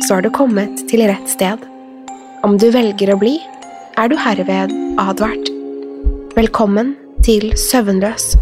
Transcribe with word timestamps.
så 0.00 0.14
har 0.14 0.22
du 0.22 0.30
kommet 0.30 0.88
til 0.90 1.04
rett 1.08 1.28
sted. 1.30 1.62
Om 2.42 2.56
du 2.58 2.70
velger 2.74 3.12
å 3.14 3.18
bli, 3.20 3.36
er 3.98 4.08
du 4.08 4.16
herved 4.18 4.72
advart. 5.00 5.50
Velkommen 6.36 6.94
til 7.22 7.52
Søvnløs. 7.58 8.32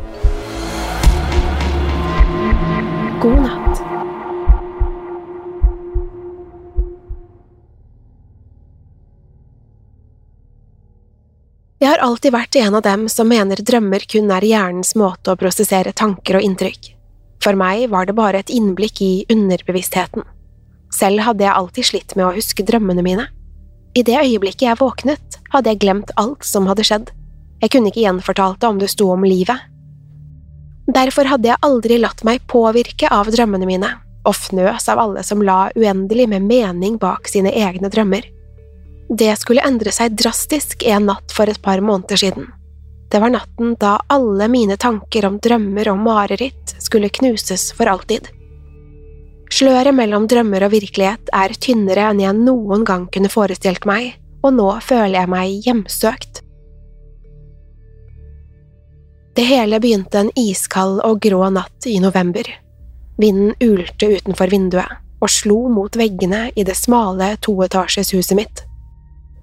God 3.21 3.43
natt. 3.45 3.83
Jeg 11.81 11.89
har 11.89 12.03
alltid 12.05 12.33
vært 12.33 12.57
en 12.61 12.77
av 12.77 12.85
dem 12.85 13.07
som 13.09 13.29
mener 13.29 13.61
drømmer 13.65 14.05
kun 14.09 14.29
er 14.37 14.45
hjernens 14.45 14.93
måte 15.01 15.33
å 15.33 15.41
prosessere 15.41 15.97
tanker 15.97 16.39
og 16.39 16.45
inntrykk. 16.45 16.93
For 17.41 17.57
meg 17.57 17.87
var 17.93 18.05
det 18.09 18.17
bare 18.19 18.43
et 18.45 18.53
innblikk 18.53 19.01
i 19.01 19.15
underbevisstheten. 19.33 20.27
Selv 21.01 21.25
hadde 21.25 21.47
jeg 21.47 21.57
alltid 21.57 21.87
slitt 21.89 22.17
med 22.17 22.27
å 22.29 22.35
huske 22.37 22.67
drømmene 22.67 23.05
mine. 23.05 23.27
I 23.97 24.05
det 24.07 24.19
øyeblikket 24.21 24.69
jeg 24.69 24.81
våknet, 24.81 25.39
hadde 25.51 25.73
jeg 25.73 25.81
glemt 25.83 26.13
alt 26.21 26.45
som 26.47 26.69
hadde 26.71 26.85
skjedd. 26.87 27.09
Jeg 27.61 27.73
kunne 27.73 27.91
ikke 27.91 28.05
gjenfortalt 28.05 28.61
det 28.61 28.69
om 28.69 28.79
det 28.81 28.91
sto 28.93 29.09
om 29.13 29.25
livet. 29.27 29.67
Derfor 30.91 31.29
hadde 31.31 31.51
jeg 31.51 31.63
aldri 31.65 31.99
latt 32.03 32.23
meg 32.27 32.45
påvirke 32.51 33.11
av 33.13 33.31
drømmene 33.33 33.69
mine, 33.69 33.91
og 34.27 34.37
fnøs 34.37 34.89
av 34.93 35.01
alle 35.03 35.25
som 35.27 35.43
la 35.45 35.69
uendelig 35.77 36.29
med 36.31 36.47
mening 36.49 36.99
bak 37.01 37.29
sine 37.31 37.53
egne 37.57 37.91
drømmer. 37.93 38.27
Det 39.11 39.33
skulle 39.41 39.65
endre 39.67 39.93
seg 39.95 40.15
drastisk 40.19 40.85
en 40.87 41.09
natt 41.11 41.35
for 41.35 41.51
et 41.51 41.61
par 41.63 41.83
måneder 41.83 42.21
siden. 42.21 42.51
Det 43.11 43.19
var 43.19 43.33
natten 43.35 43.75
da 43.81 43.97
alle 44.13 44.47
mine 44.49 44.77
tanker 44.79 45.27
om 45.27 45.41
drømmer 45.43 45.89
og 45.91 45.99
mareritt 46.05 46.77
skulle 46.79 47.11
knuses 47.11 47.73
for 47.75 47.91
alltid. 47.91 48.29
Sløret 49.51 49.95
mellom 49.97 50.29
drømmer 50.31 50.65
og 50.67 50.75
virkelighet 50.77 51.33
er 51.35 51.57
tynnere 51.59 52.11
enn 52.13 52.23
jeg 52.23 52.39
noen 52.39 52.85
gang 52.87 53.09
kunne 53.13 53.33
forestilt 53.33 53.87
meg, 53.89 54.15
og 54.47 54.55
nå 54.57 54.69
føler 54.85 55.19
jeg 55.19 55.31
meg 55.33 55.67
hjemsøkt. 55.67 56.41
Det 59.37 59.47
hele 59.47 59.79
begynte 59.83 60.23
en 60.23 60.33
iskald 60.39 61.01
og 61.07 61.21
grå 61.23 61.43
natt 61.55 61.87
i 61.87 61.99
november. 62.03 62.47
Vinden 63.21 63.55
ulte 63.63 64.09
utenfor 64.17 64.51
vinduet 64.53 64.99
og 65.21 65.31
slo 65.31 65.67
mot 65.69 65.97
veggene 65.99 66.49
i 66.57 66.65
det 66.65 66.77
smale 66.79 67.35
toetasjes 67.45 68.15
huset 68.17 68.39
mitt. 68.39 68.63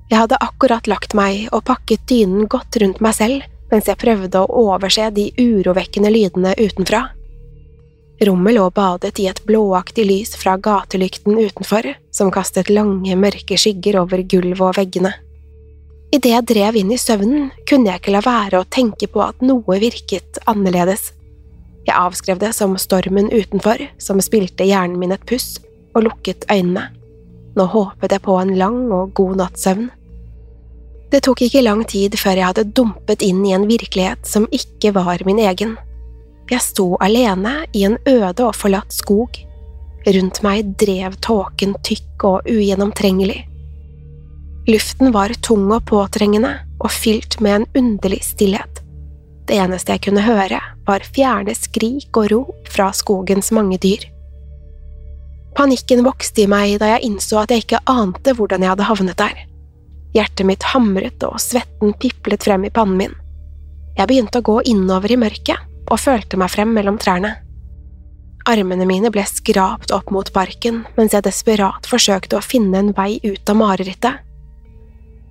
Jeg 0.08 0.24
hadde 0.24 0.40
akkurat 0.42 0.88
lagt 0.88 1.14
meg 1.18 1.50
og 1.52 1.66
pakket 1.68 2.08
dynen 2.10 2.48
godt 2.50 2.80
rundt 2.82 3.04
meg 3.04 3.16
selv 3.18 3.46
mens 3.72 3.90
jeg 3.90 4.00
prøvde 4.00 4.40
å 4.40 4.62
overse 4.72 5.10
de 5.12 5.28
urovekkende 5.36 6.12
lydene 6.14 6.54
utenfra. 6.56 7.04
Rommet 8.20 8.56
lå 8.56 8.70
badet 8.74 9.20
i 9.22 9.28
et 9.30 9.44
blåaktig 9.46 10.08
lys 10.10 10.34
fra 10.42 10.56
gatelykten 10.58 11.38
utenfor, 11.38 11.86
som 12.12 12.32
kastet 12.34 12.72
lange, 12.74 13.14
mørke 13.16 13.60
skygger 13.60 14.00
over 14.02 14.24
gulvet 14.26 14.64
og 14.66 14.78
veggene. 14.80 15.14
Idet 16.10 16.32
jeg 16.32 16.48
drev 16.50 16.80
inn 16.80 16.94
i 16.96 16.98
søvnen, 16.98 17.52
kunne 17.70 17.92
jeg 17.92 18.02
ikke 18.02 18.16
la 18.16 18.24
være 18.26 18.62
å 18.62 18.70
tenke 18.74 19.10
på 19.12 19.22
at 19.22 19.44
noe 19.46 19.78
virket 19.82 20.40
annerledes. 20.50 21.12
Jeg 21.86 21.96
avskrev 21.96 22.40
det 22.42 22.54
som 22.56 22.74
stormen 22.80 23.30
utenfor, 23.30 23.84
som 24.02 24.22
spilte 24.24 24.66
hjernen 24.66 24.98
min 25.00 25.14
et 25.14 25.26
puss, 25.30 25.60
og 25.94 26.08
lukket 26.08 26.48
øynene. 26.50 26.90
Nå 27.58 27.66
håpet 27.74 28.14
jeg 28.14 28.24
på 28.26 28.38
en 28.40 28.56
lang 28.58 28.80
og 28.94 29.14
god 29.18 29.38
natts 29.44 29.66
søvn. 29.68 29.90
Det 31.12 31.22
tok 31.24 31.46
ikke 31.46 31.64
lang 31.64 31.86
tid 31.88 32.18
før 32.20 32.36
jeg 32.36 32.50
hadde 32.50 32.72
dumpet 32.76 33.24
inn 33.24 33.46
i 33.48 33.54
en 33.56 33.68
virkelighet 33.70 34.28
som 34.28 34.50
ikke 34.52 34.92
var 34.98 35.24
min 35.28 35.40
egen. 35.40 35.78
Jeg 36.48 36.64
sto 36.64 36.94
alene 37.04 37.66
i 37.76 37.84
en 37.84 37.98
øde 38.08 38.46
og 38.46 38.56
forlatt 38.56 38.96
skog. 38.96 39.36
Rundt 40.08 40.40
meg 40.46 40.70
drev 40.80 41.18
tåken 41.20 41.76
tykk 41.84 42.24
og 42.24 42.48
ugjennomtrengelig. 42.48 43.42
Luften 44.68 45.12
var 45.16 45.34
tung 45.44 45.68
og 45.76 45.84
påtrengende 45.90 46.54
og 46.80 46.94
fylt 46.94 47.40
med 47.44 47.56
en 47.56 47.68
underlig 47.82 48.22
stillhet. 48.24 48.80
Det 49.48 49.60
eneste 49.60 49.96
jeg 49.96 50.06
kunne 50.08 50.24
høre, 50.24 50.62
var 50.88 51.04
fjerne 51.04 51.56
skrik 51.56 52.16
og 52.16 52.32
rop 52.32 52.72
fra 52.72 52.94
skogens 52.96 53.52
mange 53.56 53.80
dyr. 53.84 54.08
Panikken 55.56 56.04
vokste 56.06 56.46
i 56.46 56.50
meg 56.52 56.78
da 56.80 56.94
jeg 56.96 57.10
innså 57.10 57.42
at 57.42 57.52
jeg 57.52 57.66
ikke 57.66 57.84
ante 57.92 58.36
hvordan 58.36 58.64
jeg 58.64 58.72
hadde 58.72 58.88
havnet 58.88 59.20
der. 59.20 59.40
Hjertet 60.16 60.48
mitt 60.48 60.68
hamret 60.72 61.24
og 61.28 61.40
svetten 61.44 61.96
piplet 62.00 62.44
frem 62.48 62.68
i 62.68 62.72
pannen 62.72 63.00
min. 63.00 63.16
Jeg 63.98 64.08
begynte 64.08 64.40
å 64.40 64.48
gå 64.48 64.62
innover 64.70 65.12
i 65.12 65.20
mørket 65.20 65.67
og 65.88 66.02
følte 66.02 66.40
meg 66.40 66.52
frem 66.54 66.74
mellom 66.76 67.00
trærne. 67.02 67.36
Armene 68.48 68.86
mine 68.88 69.12
ble 69.12 69.26
skrapt 69.28 69.92
opp 69.92 70.12
mot 70.16 70.30
barken 70.36 70.86
mens 70.96 71.16
jeg 71.16 71.26
desperat 71.26 71.88
forsøkte 71.90 72.40
å 72.40 72.46
finne 72.46 72.80
en 72.80 72.94
vei 72.96 73.18
ut 73.26 73.50
av 73.52 73.60
marerittet. 73.60 74.24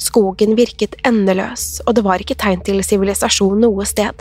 Skogen 0.03 0.53
virket 0.59 0.99
endeløs, 1.09 1.81
og 1.87 1.97
det 1.97 2.05
var 2.05 2.21
ikke 2.21 2.37
tegn 2.37 2.61
til 2.67 2.83
sivilisasjon 2.85 3.63
noe 3.65 3.87
sted. 3.89 4.21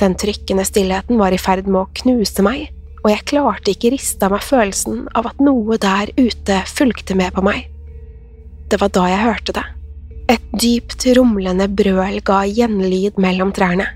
Den 0.00 0.16
trykkende 0.18 0.64
stillheten 0.66 1.20
var 1.20 1.32
i 1.32 1.38
ferd 1.38 1.70
med 1.70 1.84
å 1.84 1.90
knuse 2.02 2.42
meg, 2.42 2.66
og 3.04 3.12
jeg 3.12 3.26
klarte 3.30 3.70
ikke 3.70 3.92
riste 3.94 4.26
av 4.26 4.34
meg 4.34 4.42
følelsen 4.42 5.04
av 5.14 5.30
at 5.30 5.38
noe 5.38 5.78
der 5.78 6.10
ute 6.18 6.58
fulgte 6.66 7.14
med 7.14 7.36
på 7.36 7.44
meg. 7.46 7.68
Det 8.66 8.80
var 8.82 8.90
da 8.90 9.06
jeg 9.12 9.22
hørte 9.22 9.54
det. 9.54 9.64
Et 10.34 10.46
dypt 10.58 11.06
rumlende 11.14 11.68
brøl 11.70 12.18
ga 12.26 12.40
gjenlyd 12.50 13.20
mellom 13.22 13.54
trærne. 13.54 13.86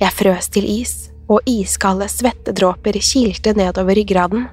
Jeg 0.00 0.14
frøs 0.14 0.50
til 0.50 0.66
is, 0.66 0.94
og 1.30 1.44
iskalde 1.48 2.08
svettedråper 2.10 2.98
kilte 3.00 3.54
nedover 3.56 3.96
ryggraden. 3.96 4.48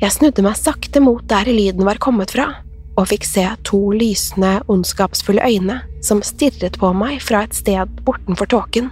Jeg 0.00 0.12
snudde 0.12 0.44
meg 0.44 0.58
sakte 0.58 1.00
mot 1.00 1.24
der 1.28 1.48
lyden 1.48 1.84
var 1.86 2.00
kommet 2.02 2.34
fra, 2.36 2.48
og 2.96 3.08
fikk 3.10 3.26
se 3.28 3.44
to 3.68 3.80
lysende, 3.92 4.58
ondskapsfulle 4.72 5.44
øyne 5.44 5.80
som 6.04 6.22
stirret 6.24 6.78
på 6.80 6.92
meg 6.96 7.20
fra 7.24 7.44
et 7.44 7.56
sted 7.56 8.00
bortenfor 8.06 8.48
tåken. 8.52 8.90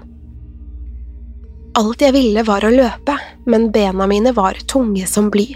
Alt 1.74 2.04
jeg 2.04 2.14
ville 2.14 2.44
var 2.46 2.64
å 2.64 2.70
løpe, 2.70 3.16
men 3.50 3.70
bena 3.74 4.06
mine 4.06 4.30
var 4.36 4.60
tunge 4.70 5.08
som 5.10 5.30
bly. 5.32 5.48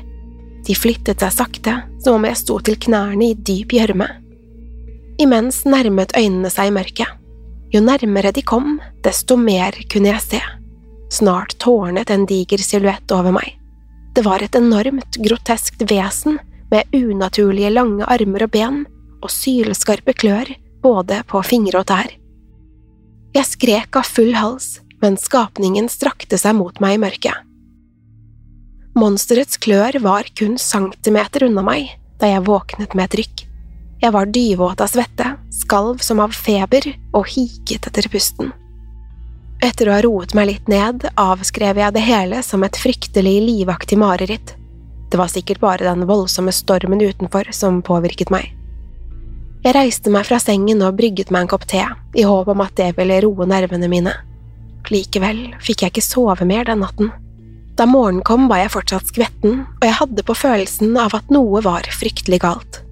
De 0.67 0.75
flyttet 0.75 1.23
seg 1.23 1.37
sakte, 1.37 1.77
som 2.03 2.19
om 2.19 2.27
jeg 2.27 2.41
sto 2.41 2.59
til 2.65 2.79
knærne 2.81 3.31
i 3.31 3.37
dyp 3.37 3.77
gjørme. 3.77 4.09
Imens 5.23 5.63
nærmet 5.67 6.17
øynene 6.19 6.51
seg 6.51 6.73
i 6.73 6.75
mørket. 6.75 7.18
Jo 7.73 7.83
nærmere 7.85 8.33
de 8.33 8.43
kom, 8.43 8.79
desto 9.05 9.37
mer 9.37 9.77
kunne 9.93 10.13
jeg 10.15 10.25
se. 10.25 10.41
Snart 11.13 11.57
tårnet 11.61 12.11
en 12.13 12.27
diger 12.29 12.61
silhuett 12.65 13.13
over 13.13 13.35
meg. 13.37 13.55
Det 14.17 14.25
var 14.25 14.43
et 14.43 14.57
enormt, 14.57 15.19
groteskt 15.21 15.85
vesen 15.91 16.39
med 16.73 16.89
unaturlige 16.97 17.71
lange 17.73 18.09
armer 18.09 18.47
og 18.47 18.53
ben 18.53 18.81
og 19.23 19.31
sylskarpe 19.33 20.15
klør 20.17 20.51
både 20.83 21.23
på 21.29 21.43
fingre 21.45 21.83
og 21.83 21.89
tær. 21.91 22.11
Jeg 23.37 23.45
skrek 23.45 23.99
av 23.99 24.09
full 24.09 24.33
hals, 24.37 24.79
men 25.03 25.19
skapningen 25.21 25.91
strakte 25.93 26.39
seg 26.41 26.57
mot 26.59 26.81
meg 26.83 26.97
i 26.97 27.03
mørket. 27.03 27.45
Monsterets 28.99 29.61
klør 29.63 30.01
var 30.03 30.27
kun 30.39 30.57
centimeter 30.59 31.47
unna 31.47 31.63
meg 31.63 31.93
da 32.19 32.33
jeg 32.33 32.47
våknet 32.49 32.97
med 32.99 33.07
et 33.07 33.21
rykk. 33.21 33.48
Jeg 33.99 34.15
var 34.15 34.31
dyvåt 34.31 34.81
av 34.81 34.87
svette, 34.87 35.33
skalv 35.51 35.99
som 36.07 36.21
av 36.23 36.31
feber 36.31 36.85
og 37.19 37.27
hiket 37.33 37.89
etter 37.91 38.07
pusten. 38.13 38.53
Etter 39.59 39.91
å 39.91 39.97
ha 39.97 40.05
roet 40.05 40.37
meg 40.39 40.53
litt 40.53 40.71
ned, 40.71 41.09
avskrev 41.19 41.81
jeg 41.83 41.95
det 41.97 42.05
hele 42.07 42.45
som 42.47 42.63
et 42.63 42.79
fryktelig 42.79 43.35
livaktig 43.43 43.99
mareritt. 43.99 44.55
Det 45.11 45.19
var 45.19 45.33
sikkert 45.33 45.59
bare 45.65 45.89
den 45.89 46.07
voldsomme 46.07 46.55
stormen 46.55 47.03
utenfor 47.03 47.51
som 47.51 47.83
påvirket 47.83 48.31
meg. 48.31 48.55
Jeg 49.67 49.75
reiste 49.75 50.15
meg 50.15 50.29
fra 50.31 50.39
sengen 50.39 50.85
og 50.87 50.95
brygget 51.01 51.35
meg 51.35 51.49
en 51.49 51.53
kopp 51.57 51.67
te, 51.67 51.83
i 52.15 52.23
håp 52.23 52.55
om 52.55 52.63
at 52.63 52.79
det 52.79 52.93
ville 53.01 53.19
roe 53.27 53.51
nervene 53.51 53.91
mine. 53.91 54.15
Likevel 54.95 55.49
fikk 55.59 55.83
jeg 55.83 55.97
ikke 55.97 56.07
sove 56.07 56.47
mer 56.47 56.71
den 56.71 56.85
natten. 56.87 57.11
Da 57.75 57.87
morgenen 57.87 58.23
kom 58.23 58.47
var 58.47 58.63
jeg 58.63 58.77
fortsatt 58.79 59.11
skvetten, 59.11 59.65
og 59.67 59.89
jeg 59.91 59.99
hadde 59.99 60.23
på 60.27 60.39
følelsen 60.39 60.95
av 61.03 61.19
at 61.19 61.35
noe 61.35 61.67
var 61.67 61.91
fryktelig 61.99 62.47
galt. 62.47 62.85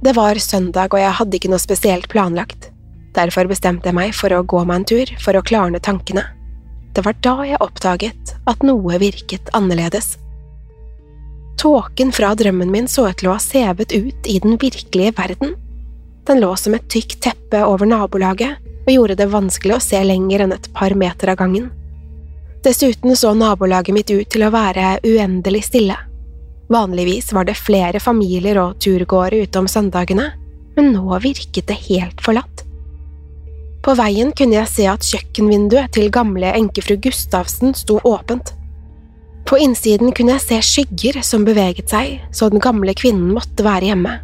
Det 0.00 0.14
var 0.14 0.38
søndag, 0.38 0.94
og 0.94 1.00
jeg 1.00 1.14
hadde 1.18 1.36
ikke 1.38 1.50
noe 1.50 1.62
spesielt 1.62 2.06
planlagt. 2.12 2.70
Derfor 3.16 3.48
bestemte 3.50 3.90
jeg 3.90 3.96
meg 3.98 4.14
for 4.14 4.30
å 4.30 4.44
gå 4.46 4.62
meg 4.68 4.82
en 4.82 4.86
tur 4.86 5.10
for 5.18 5.34
å 5.34 5.42
klarne 5.42 5.80
tankene. 5.82 6.22
Det 6.94 7.02
var 7.06 7.16
da 7.22 7.34
jeg 7.46 7.60
oppdaget 7.62 8.34
at 8.50 8.62
noe 8.66 8.98
virket 9.02 9.50
annerledes. 9.58 10.16
Tåken 11.58 12.12
fra 12.14 12.30
drømmen 12.38 12.70
min 12.70 12.86
så 12.86 13.08
ut 13.10 13.18
til 13.18 13.32
å 13.32 13.34
ha 13.34 13.42
sevet 13.42 13.90
ut 13.90 14.30
i 14.30 14.38
den 14.42 14.54
virkelige 14.62 15.16
verden. 15.18 15.56
Den 16.30 16.42
lå 16.44 16.52
som 16.60 16.76
et 16.78 16.86
tykt 16.92 17.18
teppe 17.24 17.64
over 17.66 17.88
nabolaget 17.88 18.62
og 18.86 18.92
gjorde 18.94 19.18
det 19.18 19.30
vanskelig 19.32 19.76
å 19.76 19.82
se 19.82 19.98
lenger 20.04 20.44
enn 20.44 20.54
et 20.54 20.70
par 20.76 20.94
meter 20.94 21.34
av 21.34 21.40
gangen. 21.42 21.72
Dessuten 22.62 23.16
så 23.18 23.34
nabolaget 23.34 23.94
mitt 23.94 24.10
ut 24.14 24.30
til 24.30 24.46
å 24.46 24.52
være 24.54 25.00
uendelig 25.02 25.66
stille. 25.66 25.98
Vanligvis 26.68 27.32
var 27.32 27.48
det 27.48 27.56
flere 27.56 28.00
familier 28.00 28.60
og 28.60 28.76
turgåere 28.82 29.44
ute 29.44 29.60
om 29.60 29.68
søndagene, 29.70 30.30
men 30.76 30.92
nå 30.92 31.18
virket 31.24 31.70
det 31.70 31.78
helt 31.88 32.20
forlatt. 32.24 32.64
På 33.84 33.94
veien 33.96 34.34
kunne 34.36 34.58
jeg 34.58 34.68
se 34.68 34.86
at 34.90 35.06
kjøkkenvinduet 35.06 35.94
til 35.96 36.10
gamle 36.12 36.50
enkefru 36.58 36.98
Gustavsen 37.00 37.72
sto 37.78 38.00
åpent. 38.04 38.52
På 39.48 39.56
innsiden 39.56 40.12
kunne 40.12 40.34
jeg 40.36 40.44
se 40.44 40.58
skygger 40.66 41.22
som 41.24 41.46
beveget 41.46 41.88
seg, 41.88 42.18
så 42.36 42.50
den 42.52 42.60
gamle 42.60 42.92
kvinnen 42.98 43.30
måtte 43.32 43.64
være 43.64 43.88
hjemme. 43.88 44.18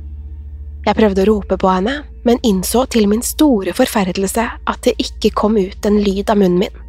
Jeg 0.84 0.98
prøvde 0.98 1.24
å 1.24 1.28
rope 1.30 1.56
på 1.56 1.70
henne, 1.72 2.02
men 2.28 2.42
innså 2.44 2.84
til 2.92 3.08
min 3.08 3.24
store 3.24 3.72
forferdelse 3.76 4.44
at 4.68 4.82
det 4.84 4.98
ikke 5.00 5.32
kom 5.32 5.56
ut 5.56 5.86
en 5.88 5.96
lyd 6.04 6.28
av 6.28 6.36
munnen 6.42 6.60
min. 6.66 6.82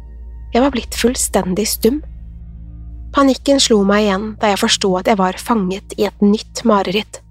Jeg 0.52 0.64
var 0.64 0.74
blitt 0.74 0.96
fullstendig 1.00 1.64
stum. 1.70 2.02
Panikken 3.14 3.60
slo 3.62 3.80
meg 3.86 4.06
igjen 4.06 4.26
da 4.40 4.50
jeg 4.52 4.60
forsto 4.60 4.90
at 4.98 5.08
jeg 5.10 5.18
var 5.20 5.38
fanget 5.40 5.94
i 5.96 6.08
et 6.08 6.24
nytt 6.24 6.64
mareritt. 6.68 7.22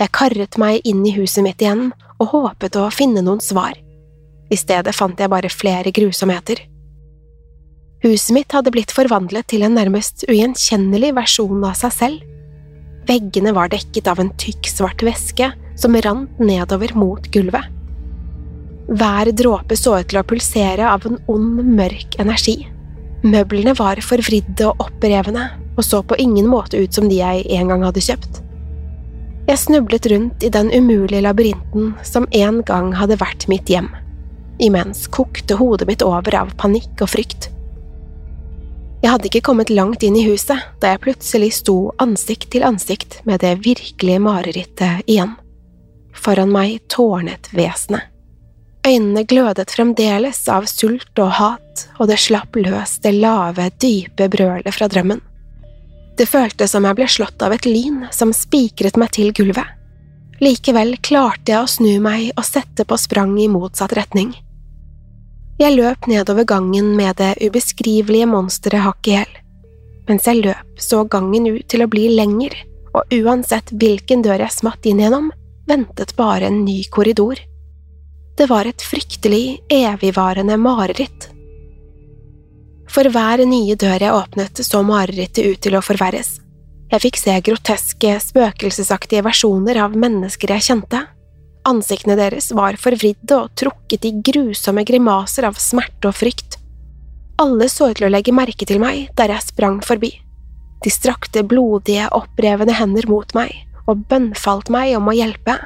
Jeg 0.00 0.14
karret 0.14 0.58
meg 0.58 0.82
inn 0.88 1.04
i 1.06 1.14
huset 1.14 1.44
mitt 1.46 1.62
igjen 1.62 1.90
og 2.18 2.32
håpet 2.32 2.78
å 2.80 2.88
finne 2.94 3.22
noen 3.22 3.42
svar. 3.42 3.76
I 4.52 4.58
stedet 4.58 4.94
fant 4.96 5.20
jeg 5.20 5.30
bare 5.32 5.52
flere 5.52 5.92
grusomheter. 5.94 6.58
Huset 8.02 8.34
mitt 8.34 8.52
hadde 8.52 8.72
blitt 8.74 8.90
forvandlet 8.94 9.46
til 9.52 9.62
en 9.62 9.76
nærmest 9.78 10.24
ugjenkjennelig 10.26 11.12
versjon 11.14 11.62
av 11.68 11.76
seg 11.78 11.94
selv. 11.94 12.24
Veggene 13.06 13.54
var 13.54 13.70
dekket 13.70 14.10
av 14.10 14.18
en 14.22 14.32
tykk, 14.38 14.66
svart 14.70 15.04
væske 15.06 15.52
som 15.78 15.96
rant 16.04 16.42
nedover 16.42 16.94
mot 16.98 17.30
gulvet. 17.34 17.70
Hver 18.92 19.30
dråpe 19.38 19.78
så 19.78 20.00
ut 20.00 20.10
til 20.10 20.18
å 20.20 20.26
pulsere 20.26 20.88
av 20.90 21.06
en 21.06 21.20
ond, 21.30 21.62
mørk 21.78 22.18
energi. 22.22 22.58
Møblene 23.22 23.74
var 23.78 24.00
forvridde 24.02 24.66
og 24.66 24.80
opprevne, 24.82 25.48
og 25.76 25.84
så 25.86 26.02
på 26.02 26.18
ingen 26.18 26.48
måte 26.50 26.80
ut 26.82 26.94
som 26.94 27.08
de 27.08 27.20
jeg 27.20 27.46
en 27.54 27.70
gang 27.70 27.84
hadde 27.86 28.02
kjøpt. 28.02 28.42
Jeg 29.46 29.58
snublet 29.58 30.06
rundt 30.10 30.42
i 30.46 30.50
den 30.54 30.70
umulige 30.70 31.22
labyrinten 31.22 31.94
som 32.06 32.26
en 32.30 32.60
gang 32.66 32.92
hadde 32.98 33.18
vært 33.22 33.48
mitt 33.50 33.70
hjem. 33.70 33.88
Imens 34.62 35.08
kokte 35.10 35.56
hodet 35.58 35.88
mitt 35.88 36.02
over 36.06 36.34
av 36.38 36.52
panikk 36.58 37.02
og 37.02 37.10
frykt. 37.14 37.48
Jeg 39.02 39.10
hadde 39.10 39.26
ikke 39.26 39.42
kommet 39.48 39.70
langt 39.70 40.04
inn 40.06 40.14
i 40.14 40.26
huset 40.28 40.62
da 40.82 40.92
jeg 40.92 41.02
plutselig 41.02 41.50
sto 41.56 41.76
ansikt 42.02 42.52
til 42.54 42.62
ansikt 42.66 43.18
med 43.26 43.42
det 43.42 43.56
virkelige 43.64 44.22
marerittet 44.22 45.02
igjen. 45.10 45.34
Foran 46.14 46.52
meg 46.54 46.78
tårnet 46.92 47.50
vesenet. 47.54 48.11
Øynene 48.82 49.22
glødet 49.30 49.70
fremdeles 49.70 50.40
av 50.50 50.64
sult 50.66 51.18
og 51.22 51.36
hat, 51.38 51.84
og 52.02 52.08
det 52.10 52.18
slapp 52.18 52.56
løs 52.58 52.96
det 53.04 53.12
lave, 53.14 53.68
dype 53.78 54.26
brølet 54.32 54.74
fra 54.74 54.88
drømmen. 54.90 55.20
Det 56.18 56.26
føltes 56.28 56.74
som 56.74 56.84
jeg 56.84 56.98
ble 56.98 57.06
slått 57.08 57.42
av 57.46 57.54
et 57.54 57.66
lyn 57.68 58.08
som 58.12 58.34
spikret 58.34 58.98
meg 59.00 59.14
til 59.14 59.30
gulvet. 59.36 59.78
Likevel 60.42 60.96
klarte 60.98 61.54
jeg 61.54 61.62
å 61.62 61.70
snu 61.70 61.92
meg 62.02 62.32
og 62.34 62.42
sette 62.44 62.84
på 62.88 62.98
sprang 62.98 63.36
i 63.38 63.46
motsatt 63.48 63.94
retning. 63.94 64.32
Jeg 65.62 65.76
løp 65.76 66.08
nedover 66.10 66.48
gangen 66.48 66.90
med 66.98 67.20
det 67.20 67.36
ubeskrivelige 67.38 68.26
monsteret 68.26 68.82
hakk 68.82 69.08
i 69.12 69.16
hæl. 69.20 69.38
Mens 70.08 70.26
jeg 70.26 70.42
løp, 70.42 70.74
så 70.82 71.04
gangen 71.06 71.46
ut 71.46 71.68
til 71.70 71.84
å 71.84 71.90
bli 71.90 72.08
lenger, 72.16 72.56
og 72.98 73.14
uansett 73.14 73.70
hvilken 73.70 74.24
dør 74.26 74.42
jeg 74.42 74.56
smatt 74.58 74.90
inn 74.90 74.98
gjennom, 75.04 75.30
ventet 75.70 76.16
bare 76.18 76.50
en 76.50 76.64
ny 76.66 76.80
korridor. 76.90 77.38
Det 78.36 78.46
var 78.48 78.64
et 78.64 78.82
fryktelig, 78.82 79.60
evigvarende 79.68 80.56
mareritt. 80.56 81.28
For 82.92 83.08
hver 83.08 83.42
nye 83.48 83.76
dør 83.76 84.04
jeg 84.04 84.12
åpnet, 84.12 84.62
så 84.64 84.80
marerittet 84.84 85.44
ut 85.44 85.60
til 85.64 85.76
å 85.76 85.84
forverres. 85.84 86.38
Jeg 86.92 87.04
fikk 87.06 87.20
se 87.20 87.34
groteske, 87.44 88.16
spøkelsesaktige 88.20 89.24
versjoner 89.24 89.80
av 89.84 89.96
mennesker 89.96 90.52
jeg 90.56 90.66
kjente. 90.68 91.04
Ansiktene 91.68 92.18
deres 92.18 92.50
var 92.56 92.76
forvridde 92.80 93.36
og 93.38 93.54
trukket 93.56 94.08
i 94.08 94.12
grusomme 94.24 94.84
grimaser 94.84 95.46
av 95.48 95.60
smerte 95.60 96.10
og 96.10 96.18
frykt. 96.18 96.58
Alle 97.40 97.68
så 97.72 97.90
ut 97.92 98.00
til 98.00 98.08
å 98.08 98.12
legge 98.12 98.34
merke 98.36 98.68
til 98.68 98.80
meg 98.82 99.08
der 99.16 99.32
jeg 99.32 99.48
sprang 99.52 99.80
forbi. 99.84 100.12
De 100.82 100.90
strakte 100.90 101.44
blodige, 101.46 102.08
opprevne 102.12 102.74
hender 102.76 103.08
mot 103.08 103.32
meg 103.38 103.54
og 103.86 104.04
bønnfalt 104.10 104.68
meg 104.72 104.96
om 104.98 105.08
å 105.08 105.16
hjelpe, 105.16 105.56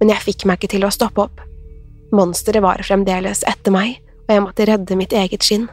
men 0.00 0.12
jeg 0.12 0.24
fikk 0.26 0.46
meg 0.46 0.60
ikke 0.60 0.76
til 0.76 0.86
å 0.86 0.92
stoppe 0.94 1.26
opp. 1.26 1.42
Monsteret 2.14 2.62
var 2.62 2.82
fremdeles 2.86 3.42
etter 3.48 3.74
meg, 3.74 3.98
og 4.26 4.34
jeg 4.34 4.44
måtte 4.44 4.66
redde 4.68 4.98
mitt 4.98 5.14
eget 5.16 5.46
skinn. 5.46 5.66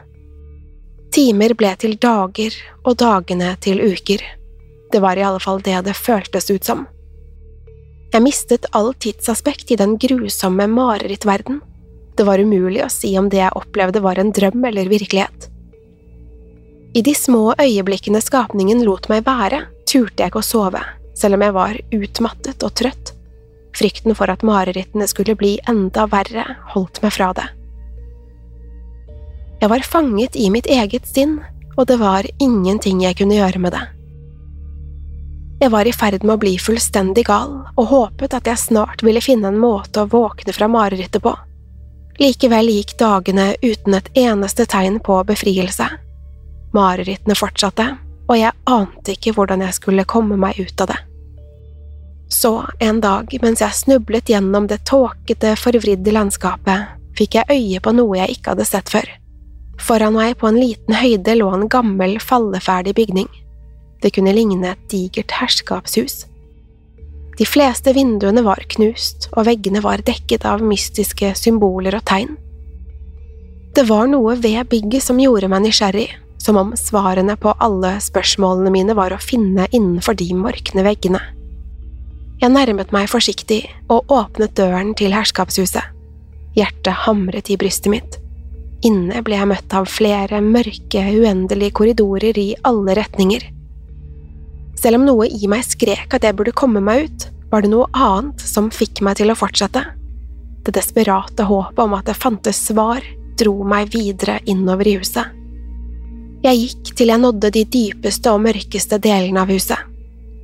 Timer 1.14 1.54
ble 1.54 1.70
til 1.78 1.94
dager 2.00 2.56
og 2.82 2.96
dagene 2.98 3.52
til 3.62 3.82
uker. 3.84 4.22
Det 4.90 5.02
var 5.02 5.18
i 5.18 5.24
alle 5.26 5.42
fall 5.42 5.62
det 5.62 5.76
det 5.86 5.94
føltes 5.94 6.50
ut 6.50 6.66
som. 6.66 6.84
Jeg 8.14 8.22
mistet 8.22 8.66
all 8.74 8.92
tidsaspekt 8.94 9.72
i 9.74 9.78
den 9.78 9.96
grusomme 9.98 10.66
marerittverden. 10.70 11.60
Det 12.14 12.26
var 12.26 12.38
umulig 12.38 12.84
å 12.84 12.90
si 12.92 13.10
om 13.18 13.30
det 13.30 13.40
jeg 13.40 13.58
opplevde 13.58 14.02
var 14.02 14.20
en 14.22 14.30
drøm 14.34 14.62
eller 14.70 14.90
virkelighet. 14.90 15.48
I 16.94 17.02
de 17.02 17.14
små 17.18 17.56
øyeblikkene 17.58 18.20
skapningen 18.22 18.84
lot 18.86 19.08
meg 19.10 19.24
være, 19.26 19.64
turte 19.82 20.22
jeg 20.22 20.30
ikke 20.30 20.42
å 20.42 20.46
sove, 20.46 20.82
selv 21.18 21.38
om 21.38 21.42
jeg 21.42 21.54
var 21.56 21.80
utmattet 21.94 22.62
og 22.62 22.74
trøtt. 22.78 23.13
Frykten 23.74 24.14
for 24.14 24.30
at 24.30 24.44
marerittene 24.46 25.06
skulle 25.10 25.34
bli 25.38 25.56
enda 25.70 26.06
verre, 26.10 26.44
holdt 26.74 27.02
meg 27.02 27.14
fra 27.16 27.32
det. 27.34 27.48
Jeg 29.62 29.70
var 29.72 29.86
fanget 29.86 30.36
i 30.36 30.50
mitt 30.52 30.66
eget 30.70 31.06
sinn, 31.08 31.38
og 31.76 31.88
det 31.90 31.98
var 31.98 32.26
ingenting 32.38 33.02
jeg 33.02 33.18
kunne 33.18 33.38
gjøre 33.38 33.62
med 33.62 33.74
det. 33.74 33.82
Jeg 35.62 35.70
var 35.72 35.88
i 35.88 35.94
ferd 35.94 36.22
med 36.26 36.34
å 36.34 36.42
bli 36.42 36.52
fullstendig 36.60 37.24
gal, 37.26 37.54
og 37.74 37.88
håpet 37.90 38.34
at 38.36 38.46
jeg 38.50 38.60
snart 38.60 39.02
ville 39.06 39.22
finne 39.24 39.48
en 39.48 39.60
måte 39.62 40.02
å 40.02 40.10
våkne 40.10 40.52
fra 40.52 40.68
marerittet 40.68 41.22
på. 41.24 41.32
Likevel 42.20 42.68
gikk 42.70 42.94
dagene 43.00 43.54
uten 43.62 43.96
et 43.96 44.10
eneste 44.18 44.66
tegn 44.70 45.00
på 45.02 45.16
befrielse. 45.26 45.88
Marerittene 46.74 47.38
fortsatte, 47.38 47.88
og 48.28 48.38
jeg 48.38 48.54
ante 48.70 49.14
ikke 49.16 49.34
hvordan 49.34 49.64
jeg 49.66 49.78
skulle 49.78 50.06
komme 50.10 50.38
meg 50.38 50.60
ut 50.60 50.84
av 50.84 50.92
det. 50.92 51.00
Så, 52.28 52.64
en 52.80 53.00
dag, 53.04 53.30
mens 53.42 53.60
jeg 53.62 53.76
snublet 53.76 54.30
gjennom 54.30 54.66
det 54.70 54.82
tåkete, 54.88 55.54
forvridde 55.60 56.14
landskapet, 56.14 56.96
fikk 57.18 57.38
jeg 57.38 57.50
øye 57.52 57.82
på 57.84 57.92
noe 57.94 58.18
jeg 58.18 58.38
ikke 58.38 58.54
hadde 58.54 58.66
sett 58.68 58.90
før. 58.90 59.08
Foran 59.80 60.14
meg 60.16 60.36
på 60.38 60.48
en 60.48 60.58
liten 60.58 60.96
høyde 60.96 61.34
lå 61.38 61.50
en 61.54 61.66
gammel, 61.70 62.16
falleferdig 62.22 62.94
bygning. 62.96 63.28
Det 64.02 64.12
kunne 64.14 64.34
ligne 64.36 64.72
et 64.72 64.86
digert 64.90 65.34
herskapshus. 65.40 66.24
De 67.38 67.46
fleste 67.48 67.90
vinduene 67.96 68.44
var 68.46 68.62
knust, 68.76 69.28
og 69.34 69.48
veggene 69.48 69.82
var 69.82 70.04
dekket 70.06 70.46
av 70.46 70.62
mystiske 70.62 71.32
symboler 71.38 71.96
og 71.98 72.04
tegn. 72.06 72.36
Det 73.74 73.88
var 73.88 74.06
noe 74.06 74.36
ved 74.38 74.68
bygget 74.70 75.02
som 75.02 75.18
gjorde 75.18 75.48
meg 75.50 75.64
nysgjerrig, 75.64 76.06
som 76.38 76.60
om 76.60 76.74
svarene 76.78 77.34
på 77.40 77.56
alle 77.64 77.96
spørsmålene 78.04 78.70
mine 78.70 78.94
var 78.94 79.14
å 79.14 79.22
finne 79.22 79.66
innenfor 79.72 80.14
de 80.20 80.28
morkne 80.38 80.84
veggene. 80.86 81.22
Jeg 82.44 82.52
nærmet 82.52 82.90
meg 82.92 83.06
forsiktig 83.08 83.62
og 83.88 84.10
åpnet 84.12 84.52
døren 84.58 84.90
til 85.00 85.14
herskapshuset. 85.16 85.80
Hjertet 86.52 87.06
hamret 87.06 87.48
i 87.48 87.54
brystet 87.56 87.88
mitt. 87.88 88.18
Inne 88.84 89.22
ble 89.24 89.38
jeg 89.38 89.48
møtt 89.48 89.72
av 89.72 89.88
flere 89.88 90.42
mørke, 90.44 91.06
uendelige 91.16 91.72
korridorer 91.78 92.36
i 92.36 92.50
alle 92.68 92.98
retninger. 92.98 93.46
Selv 94.76 94.98
om 94.98 95.06
noe 95.08 95.30
i 95.32 95.48
meg 95.48 95.64
skrek 95.64 96.18
at 96.18 96.26
jeg 96.28 96.36
burde 96.36 96.52
komme 96.52 96.84
meg 96.84 97.06
ut, 97.06 97.26
var 97.48 97.64
det 97.64 97.72
noe 97.72 97.88
annet 97.96 98.44
som 98.44 98.68
fikk 98.68 99.00
meg 99.08 99.16
til 99.22 99.32
å 99.32 99.38
fortsette. 99.40 99.80
Det 100.68 100.76
desperate 100.76 101.48
håpet 101.48 101.80
om 101.80 101.96
at 101.96 102.12
det 102.12 102.18
fantes 102.20 102.60
svar, 102.68 103.00
dro 103.40 103.56
meg 103.64 103.88
videre 103.96 104.36
innover 104.44 104.92
i 104.92 104.98
huset. 105.00 105.32
Jeg 106.44 106.60
gikk 106.60 106.92
til 106.92 107.08
jeg 107.08 107.24
nådde 107.24 107.54
de 107.56 107.64
dypeste 107.72 108.36
og 108.36 108.44
mørkeste 108.50 109.00
delene 109.00 109.48
av 109.48 109.56
huset. 109.56 109.93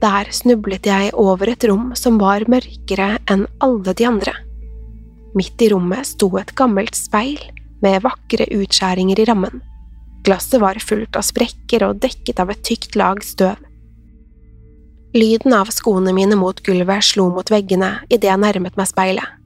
Der 0.01 0.31
snublet 0.33 0.87
jeg 0.89 1.13
over 1.13 1.51
et 1.53 1.65
rom 1.69 1.91
som 1.99 2.17
var 2.21 2.47
mørkere 2.49 3.19
enn 3.29 3.45
alle 3.61 3.93
de 3.97 4.07
andre. 4.09 4.33
Midt 5.37 5.61
i 5.63 5.69
rommet 5.71 6.09
sto 6.09 6.31
et 6.41 6.55
gammelt 6.57 6.97
speil 6.97 7.39
med 7.85 8.01
vakre 8.05 8.47
utskjæringer 8.57 9.21
i 9.21 9.27
rammen. 9.29 9.61
Glasset 10.25 10.61
var 10.61 10.81
fullt 10.81 11.17
av 11.17 11.25
sprekker 11.25 11.85
og 11.87 12.01
dekket 12.01 12.41
av 12.41 12.53
et 12.53 12.63
tykt 12.65 12.97
lag 12.97 13.21
støv. 13.25 13.61
Lyden 15.17 15.53
av 15.57 15.73
skoene 15.75 16.15
mine 16.15 16.37
mot 16.39 16.61
gulvet 16.65 17.05
slo 17.05 17.29
mot 17.35 17.49
veggene 17.51 17.97
idet 18.09 18.29
jeg 18.31 18.41
nærmet 18.41 18.77
meg 18.81 18.89
speilet. 18.89 19.37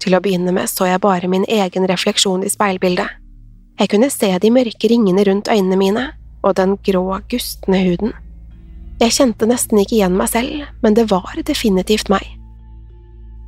Til 0.00 0.16
å 0.16 0.20
begynne 0.24 0.54
med 0.56 0.70
så 0.72 0.88
jeg 0.88 1.02
bare 1.02 1.28
min 1.28 1.44
egen 1.44 1.86
refleksjon 1.86 2.42
i 2.46 2.50
speilbildet. 2.50 3.18
Jeg 3.80 3.92
kunne 3.92 4.10
se 4.12 4.32
de 4.40 4.50
mørke 4.52 4.90
ringene 4.90 5.22
rundt 5.28 5.50
øynene 5.52 5.78
mine 5.78 6.06
og 6.42 6.56
den 6.56 6.78
grå, 6.84 7.04
gustne 7.28 7.82
huden. 7.84 8.14
Jeg 9.00 9.16
kjente 9.16 9.48
nesten 9.48 9.80
ikke 9.80 9.96
igjen 9.96 10.16
meg 10.18 10.28
selv, 10.28 10.68
men 10.84 10.96
det 10.96 11.08
var 11.08 11.32
definitivt 11.48 12.10
meg. 12.12 12.26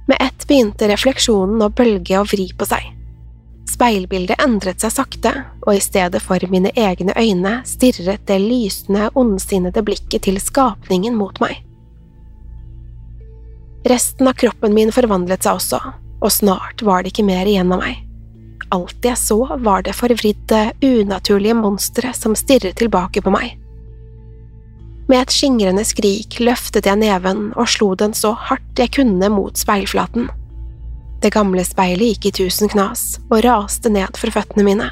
Med 0.08 0.16
ett 0.20 0.46
begynte 0.48 0.88
refleksjonen 0.88 1.60
å 1.62 1.70
bølge 1.70 2.18
og 2.20 2.30
vri 2.32 2.48
på 2.56 2.66
seg. 2.68 2.86
Speilbildet 3.68 4.40
endret 4.42 4.82
seg 4.82 4.92
sakte, 4.94 5.32
og 5.62 5.76
i 5.76 5.82
stedet 5.84 6.20
for 6.24 6.42
mine 6.52 6.72
egne 6.76 7.14
øyne 7.16 7.58
stirret 7.68 8.24
det 8.28 8.38
lysende, 8.42 9.10
ondsinnede 9.14 9.84
blikket 9.84 10.26
til 10.26 10.40
skapningen 10.42 11.16
mot 11.16 11.38
meg. 11.44 11.60
Resten 13.88 14.28
av 14.30 14.36
kroppen 14.38 14.74
min 14.74 14.92
forvandlet 14.94 15.44
seg 15.44 15.58
også, 15.58 15.80
og 16.22 16.32
snart 16.32 16.84
var 16.86 17.02
det 17.02 17.12
ikke 17.12 17.26
mer 17.28 17.48
igjen 17.48 17.72
av 17.74 17.82
meg. 17.82 18.02
Alt 18.72 19.04
jeg 19.04 19.18
så, 19.20 19.40
var 19.60 19.84
det 19.84 19.96
forvridde, 19.98 20.62
unaturlige 20.80 21.56
monsteret 21.58 22.16
som 22.16 22.36
stirret 22.38 22.78
tilbake 22.80 23.20
på 23.20 23.32
meg. 23.34 23.58
Med 25.12 25.26
et 25.26 25.32
skingrende 25.34 25.82
skrik 25.84 26.38
løftet 26.40 26.86
jeg 26.88 26.96
neven 27.02 27.50
og 27.52 27.66
slo 27.68 27.90
den 28.00 28.14
så 28.16 28.30
hardt 28.48 28.80
jeg 28.80 28.94
kunne 28.96 29.28
mot 29.28 29.58
speilflaten. 29.60 30.30
Det 31.20 31.34
gamle 31.34 31.60
speilet 31.68 32.14
gikk 32.14 32.30
i 32.30 32.32
tusen 32.38 32.72
knas 32.72 33.18
og 33.26 33.42
raste 33.44 33.92
ned 33.92 34.16
for 34.16 34.32
føttene 34.32 34.64
mine. 34.64 34.86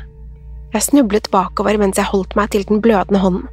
Jeg 0.74 0.86
snublet 0.90 1.30
bakover 1.32 1.80
mens 1.80 1.96
jeg 1.96 2.10
holdt 2.12 2.36
meg 2.36 2.52
til 2.52 2.68
den 2.68 2.84
blødende 2.84 3.22
hånden. 3.24 3.48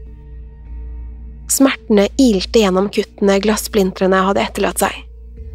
Smertene 1.48 2.10
ilte 2.20 2.60
gjennom 2.60 2.92
kuttene 2.92 3.40
glassplintrene 3.48 4.20
hadde 4.28 4.44
etterlatt 4.44 4.84
seg, 4.84 5.00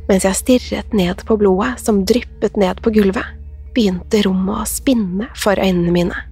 mens 0.09 0.25
jeg 0.25 0.41
stirret 0.41 0.97
ned 0.97 1.21
på 1.29 1.37
blodet 1.37 1.75
som 1.85 2.07
dryppet 2.09 2.57
ned 2.57 2.81
på 2.81 2.97
gulvet 2.97 3.37
begynte 3.77 4.25
rommet 4.25 4.65
å 4.65 4.69
spinne 4.69 5.29
for 5.37 5.61
øynene 5.61 5.93
mine. 5.93 6.29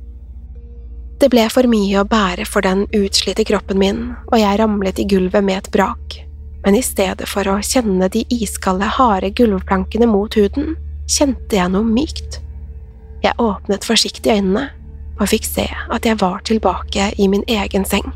Det 1.20 1.28
ble 1.28 1.42
for 1.52 1.68
mye 1.68 2.00
å 2.00 2.08
bære 2.08 2.46
for 2.48 2.64
den 2.64 2.86
utslitte 2.96 3.44
kroppen 3.44 3.76
min, 3.80 3.98
og 4.32 4.38
jeg 4.40 4.56
ramlet 4.56 5.02
i 5.02 5.04
gulvet 5.04 5.44
med 5.44 5.58
et 5.58 5.70
brak, 5.74 6.16
men 6.64 6.78
i 6.78 6.80
stedet 6.84 7.28
for 7.28 7.44
å 7.44 7.58
kjenne 7.60 8.08
de 8.08 8.22
iskalde, 8.32 8.88
harde 8.96 9.28
gulvplankene 9.36 10.08
mot 10.08 10.32
huden, 10.38 10.78
kjente 11.04 11.58
jeg 11.58 11.74
noe 11.74 11.84
mykt. 11.84 12.40
Jeg 13.20 13.36
åpnet 13.36 13.84
forsiktig 13.84 14.32
øynene 14.32 14.70
og 15.20 15.28
fikk 15.28 15.44
se 15.44 15.66
at 15.68 16.08
jeg 16.08 16.16
var 16.22 16.40
tilbake 16.48 17.10
i 17.20 17.28
min 17.28 17.44
egen 17.52 17.84
seng. 17.84 18.08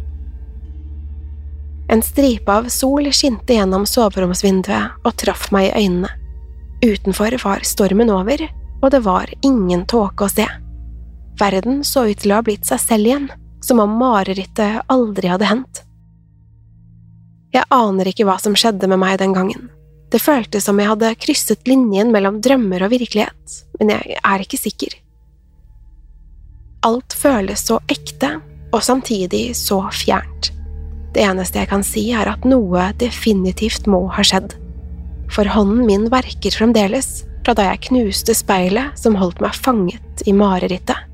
En 1.93 2.01
stripe 2.01 2.49
av 2.49 2.73
sol 2.73 3.11
skinte 3.13 3.59
gjennom 3.59 3.85
soveromsvinduet 3.85 5.05
og 5.05 5.17
traff 5.21 5.51
meg 5.53 5.69
i 5.69 5.85
øynene. 5.85 6.09
Utenfor 6.81 7.37
var 7.45 7.69
stormen 7.69 8.09
over, 8.09 8.49
og 8.81 8.93
det 8.97 9.05
var 9.05 9.29
ingen 9.45 9.85
tåke 9.85 10.25
å 10.25 10.33
se. 10.33 10.49
Verden 11.41 11.83
så 11.85 12.07
ut 12.09 12.21
til 12.23 12.33
å 12.33 12.39
ha 12.39 12.47
blitt 12.47 12.67
seg 12.69 12.83
selv 12.83 13.09
igjen, 13.09 13.29
som 13.65 13.81
om 13.83 13.97
marerittet 13.99 14.85
aldri 14.93 15.31
hadde 15.33 15.49
hendt. 15.49 15.83
Jeg 17.55 17.67
aner 17.71 18.11
ikke 18.11 18.27
hva 18.27 18.37
som 18.43 18.57
skjedde 18.59 18.89
med 18.91 19.01
meg 19.03 19.19
den 19.23 19.35
gangen. 19.35 19.71
Det 20.11 20.23
føltes 20.23 20.67
som 20.67 20.79
jeg 20.79 20.91
hadde 20.91 21.15
krysset 21.19 21.67
linjen 21.71 22.13
mellom 22.15 22.41
drømmer 22.43 22.85
og 22.87 22.93
virkelighet, 22.93 23.55
men 23.81 23.95
jeg 23.95 24.19
er 24.21 24.45
ikke 24.45 24.61
sikker. 24.61 24.99
Alt 26.87 27.17
føles 27.17 27.65
så 27.67 27.81
ekte, 27.91 28.37
og 28.75 28.83
samtidig 28.83 29.55
så 29.59 29.81
fjernt. 29.95 30.51
Det 31.15 31.23
eneste 31.23 31.63
jeg 31.63 31.71
kan 31.71 31.85
si, 31.87 32.09
er 32.13 32.29
at 32.31 32.47
noe 32.47 32.91
definitivt 32.99 33.87
må 33.91 34.03
ha 34.13 34.23
skjedd. 34.27 34.57
For 35.33 35.49
hånden 35.49 35.87
min 35.89 36.09
verker 36.13 36.55
fremdeles, 36.59 37.23
fra 37.47 37.55
da 37.57 37.69
jeg 37.71 37.87
knuste 37.89 38.35
speilet 38.37 38.99
som 38.99 39.17
holdt 39.21 39.43
meg 39.45 39.57
fanget 39.57 40.25
i 40.27 40.35
marerittet. 40.37 41.14